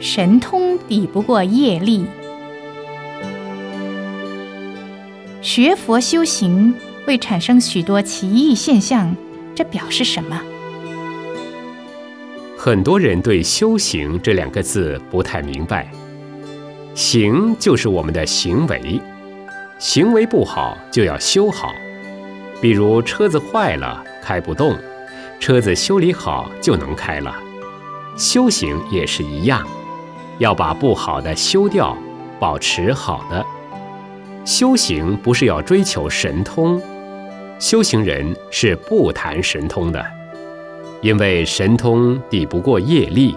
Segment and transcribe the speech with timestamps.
[0.00, 2.06] 神通抵不过业力。
[5.40, 9.14] 学佛修行会产生许多奇异现象，
[9.54, 10.40] 这表示什么？
[12.58, 15.88] 很多人对“修行”这两个字不太明白。
[16.94, 19.00] 行就是我们的行为，
[19.78, 21.72] 行为不好就要修好。
[22.60, 24.76] 比如车子坏了开不动，
[25.38, 27.34] 车子修理好就能开了。
[28.16, 29.64] 修行也是一样，
[30.38, 31.96] 要把不好的修掉，
[32.38, 33.44] 保持好的。
[34.44, 36.80] 修行不是要追求神通，
[37.58, 40.04] 修行人是不谈神通的，
[41.00, 43.36] 因为神通抵不过业力。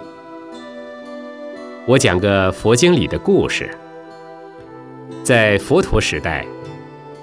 [1.85, 3.69] 我讲个佛经里的故事，
[5.23, 6.45] 在佛陀时代，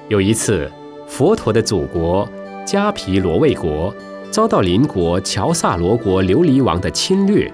[0.08, 0.70] 有一次，
[1.06, 2.28] 佛陀的祖国
[2.66, 3.94] 迦毗罗卫国。
[4.28, 7.50] 遭到邻国乔萨罗国琉璃王的侵略，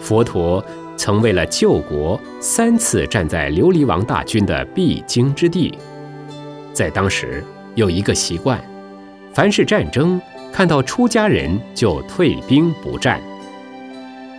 [0.00, 0.64] 佛陀
[1.00, 5.72] 曾为了救国三次站在琉璃王大军的必经之地。
[6.74, 7.42] 在当时
[7.74, 8.62] 有一个习惯，
[9.32, 10.20] 凡是战争，
[10.52, 13.18] 看到出家人就退兵不战。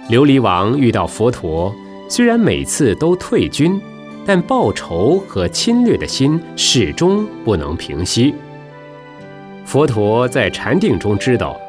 [0.08, 1.74] 琉璃王遇到佛陀，
[2.08, 3.82] 虽然每次都退军，
[4.24, 8.36] 但报仇和侵略的心始终不能平息。
[9.66, 11.60] 佛陀在禅定中知道，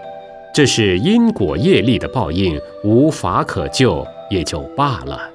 [0.55, 5.31] 这是因果业力的报应，无法可救，也就罢了。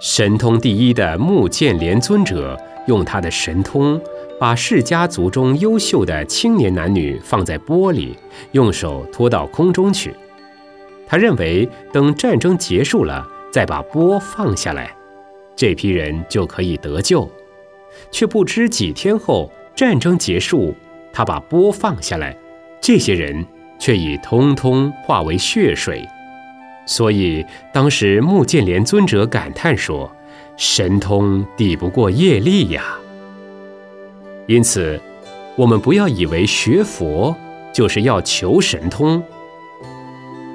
[0.00, 4.00] 神通第一的目犍连尊者用他的神通，
[4.40, 8.16] 把释迦族中优秀的青年男女放在钵里，
[8.52, 10.14] 用手托到空中去。
[11.06, 14.90] 他认为等战争结束了，再把钵放下来，
[15.54, 17.30] 这批人就可以得救。
[18.10, 20.74] 却不知几天后，战争结束。
[21.12, 22.34] 他把钵放下来，
[22.80, 23.44] 这些人
[23.78, 26.06] 却已通通化为血水。
[26.90, 30.10] 所以当时目犍连尊者感叹说
[30.58, 32.98] ：“神通抵不过业力呀。”
[34.48, 35.00] 因此，
[35.54, 37.32] 我们不要以为学佛
[37.72, 39.22] 就是要求神通。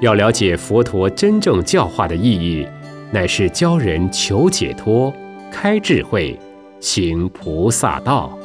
[0.02, 2.66] 要了解佛陀真正教化的意义，
[3.10, 5.10] 乃是教人求解脱、
[5.50, 6.38] 开智慧、
[6.80, 8.38] 行菩萨道。